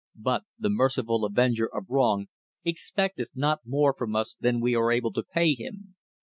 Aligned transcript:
But 0.17 0.45
the 0.57 0.71
merciful 0.71 1.25
Avenger 1.25 1.69
of 1.71 1.85
Wrong 1.87 2.25
expecteth 2.65 3.33
not 3.35 3.59
more 3.67 3.93
from 3.93 4.15
us 4.15 4.33
than 4.33 4.59
we 4.59 4.73
are 4.73 4.91
able 4.91 5.13
to 5.13 5.21
pay 5.23 5.53
him. 5.53 5.93